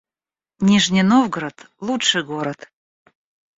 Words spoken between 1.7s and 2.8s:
лучший город